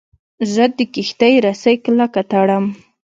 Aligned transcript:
زه 0.53 0.63
د 0.77 0.79
کښتۍ 0.93 1.33
رسۍ 1.45 1.75
کلکه 1.85 2.21
تړم. 2.31 2.65